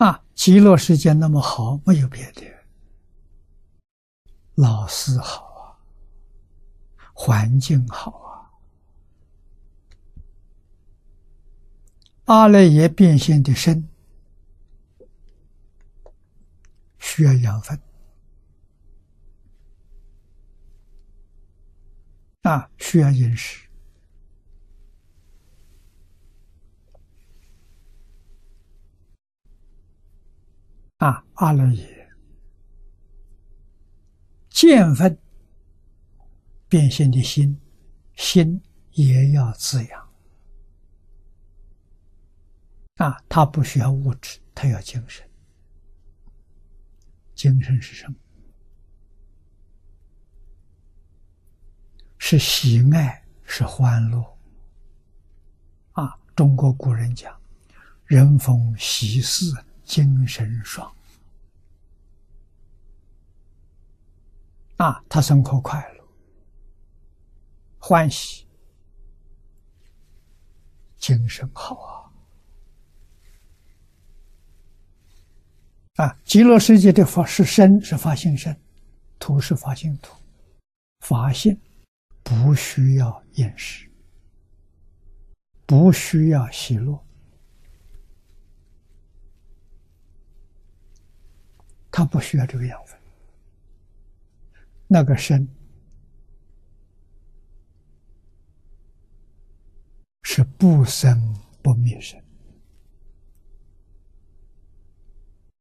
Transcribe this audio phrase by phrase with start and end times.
[0.00, 2.42] 啊，极乐世界那么好，没有别的，
[4.54, 5.76] 老师好啊，
[7.12, 8.48] 环境好啊，
[12.24, 13.86] 阿赖耶变现的身
[16.98, 17.78] 需要养分
[22.40, 23.69] 啊，需要饮食。
[31.00, 32.10] 啊，阿赖耶
[34.50, 35.18] 见分
[36.68, 37.58] 变现的心，
[38.16, 38.60] 心
[38.92, 40.12] 也要滋养。
[42.96, 45.26] 啊，他不需要物质，他要精神。
[47.34, 48.14] 精神是什么？
[52.18, 54.38] 是喜爱，是欢乐。
[55.92, 57.34] 啊，中国古人讲
[58.04, 59.50] ：“人逢喜事。”
[59.90, 60.88] 精神爽
[64.76, 66.08] 啊，他生活快乐、
[67.76, 68.46] 欢喜，
[70.96, 71.74] 精神好
[75.96, 76.06] 啊！
[76.06, 78.54] 啊，极乐世界的法是身，是法性身；
[79.18, 80.14] 土是法性土。
[81.00, 81.60] 法性
[82.22, 83.90] 不需要饮食，
[85.66, 87.04] 不需要喜乐。
[92.00, 92.98] 他不需要这个养分，
[94.86, 95.46] 那个身
[100.22, 102.18] 是不生不灭身，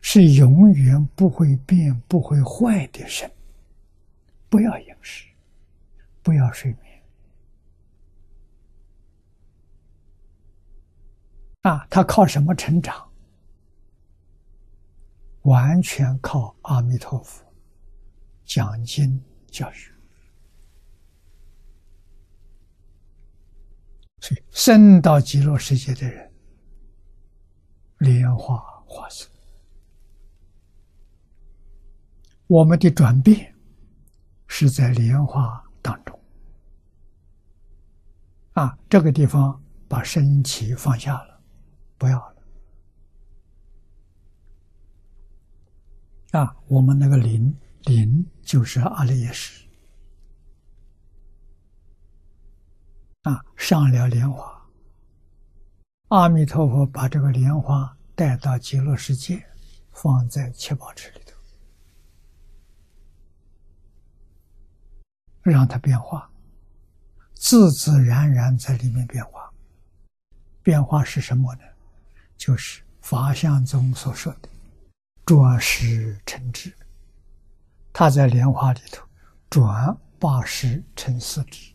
[0.00, 3.30] 是永远不会变、不会坏的身。
[4.48, 5.28] 不要饮食，
[6.22, 7.02] 不要睡眠，
[11.60, 13.11] 啊，他靠什么成长？
[15.42, 17.44] 完全靠阿弥陀佛
[18.44, 19.92] 讲经教育，
[24.20, 26.32] 所以生到极乐世界的人，
[27.98, 29.28] 莲花化身。
[32.46, 33.54] 我们的转变
[34.46, 36.18] 是在莲花当中。
[38.52, 41.40] 啊，这个地方把身体放下了，
[41.98, 42.31] 不要。
[46.32, 47.54] 啊，我们那个灵
[47.84, 49.66] 灵就是阿赖耶识
[53.24, 54.66] 啊，上了莲花，
[56.08, 59.46] 阿弥陀佛把这个莲花带到极乐世界，
[59.92, 61.36] 放在七宝池里头，
[65.42, 66.30] 让它变化，
[67.34, 69.52] 自自然然在里面变化。
[70.62, 71.62] 变化是什么呢？
[72.38, 74.48] 就是法相中所说的。
[75.24, 76.72] 转世成智，
[77.92, 79.06] 他在莲花里头
[79.48, 81.72] 转八十成四智，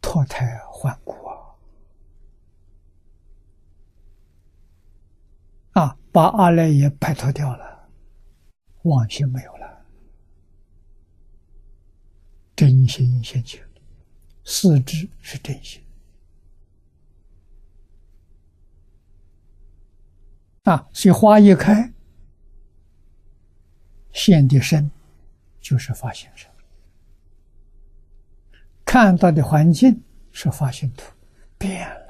[0.00, 1.56] 脱胎换骨啊！
[5.72, 7.88] 啊，把阿赖耶摆脱掉了，
[8.82, 9.84] 妄心没有了，
[12.54, 13.60] 真心现前。
[14.44, 15.82] 四肢是真心
[20.64, 21.92] 啊，所以花一开，
[24.12, 24.90] 现的身
[25.60, 26.50] 就是发现身，
[28.84, 30.02] 看到的环境
[30.32, 31.12] 是发现图，
[31.58, 32.04] 变了。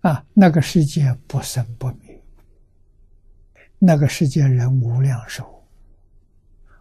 [0.00, 2.22] 啊，那个世界不生不灭，
[3.78, 5.55] 那个世界人无量寿。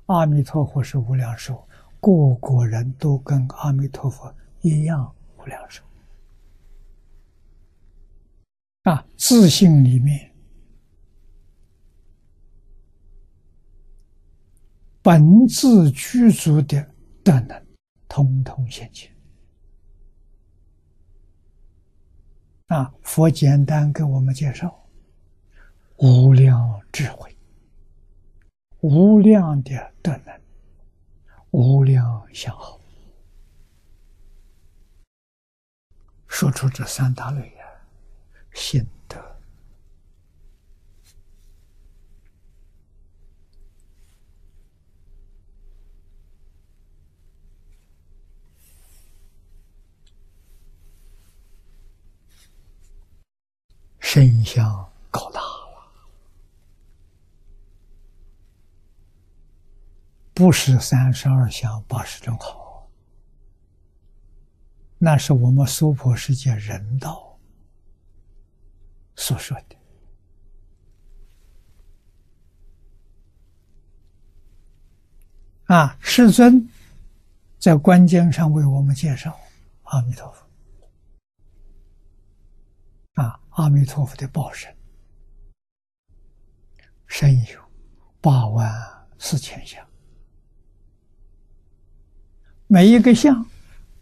[0.08, 1.68] 阿弥陀佛是无量寿，
[2.00, 5.84] 个个人都跟阿弥陀佛一样无量寿。
[8.84, 10.32] 啊，自信里面
[15.02, 16.88] 本自具足的
[17.24, 17.66] 德能，
[18.08, 19.12] 通通现前。
[22.68, 24.88] 啊，佛简单给我们介绍
[25.98, 27.35] 无量智慧。
[28.88, 30.42] 无量的德能，
[31.50, 32.80] 无量相好，
[36.28, 37.66] 说出这三大类啊，
[38.54, 39.40] 心得
[54.00, 55.45] 身相高大。
[60.36, 62.92] 不是三十二相八十种好，
[64.98, 67.40] 那是我们娑婆世界人道
[69.16, 69.78] 所说的。
[75.74, 76.70] 啊，世尊
[77.58, 79.40] 在关键上为我们介绍
[79.84, 80.46] 阿弥陀佛。
[83.14, 84.76] 啊，阿弥陀佛的报身，
[87.08, 87.62] 身有
[88.20, 88.70] 八万
[89.18, 89.82] 四千相，
[92.68, 93.46] 每一个相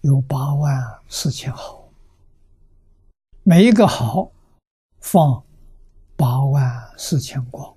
[0.01, 1.89] 有八万四千毫，
[3.44, 4.31] 每一个毫
[5.00, 5.44] 放
[6.15, 7.75] 八万四千光，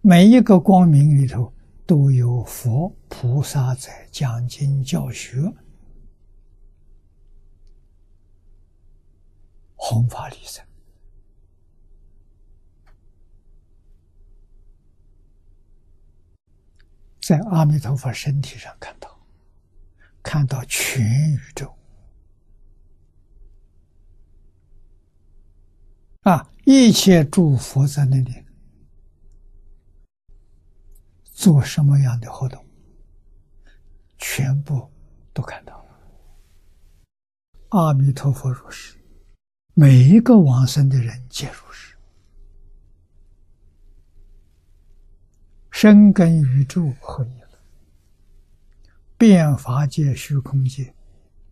[0.00, 1.52] 每一个光明里头。
[1.84, 5.52] 都有佛菩萨在讲经教学，
[9.74, 10.64] 弘法利生，
[17.22, 19.16] 在阿弥陀佛身体上看到，
[20.22, 21.72] 看到全宇宙
[26.22, 28.44] 啊，一切诸佛在那里。
[31.32, 32.64] 做什么样的活动，
[34.18, 34.88] 全部
[35.32, 35.90] 都看到了。
[37.70, 38.96] 阿弥陀佛如是，
[39.74, 41.91] 每一个往生的人皆如是。
[45.82, 47.58] 深根宇宙合一了，
[49.18, 50.94] 变法界、虚空界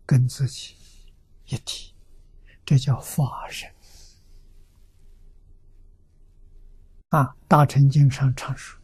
[0.05, 0.73] 跟自己
[1.47, 1.93] 一体，
[2.65, 3.69] 这叫法身。
[7.09, 8.79] 啊，大乘经上常说。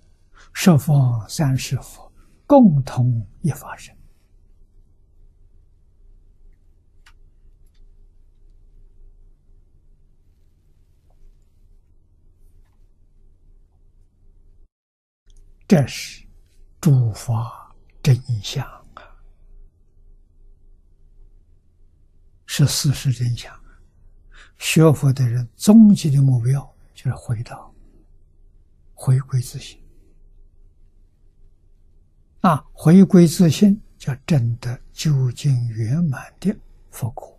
[0.52, 2.12] 十方三世佛
[2.46, 3.97] 共同一法身，
[15.68, 16.26] 这是
[16.80, 19.04] 诸法真相啊，
[22.46, 23.54] 是事实真相。
[24.58, 27.72] 学佛的人终极的目标就是回到
[28.94, 29.78] 回归自信。
[32.40, 36.58] 啊，回归自信，叫证得究竟圆满的
[36.92, 37.37] 佛果。